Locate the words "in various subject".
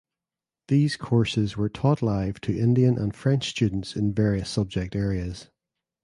3.95-4.95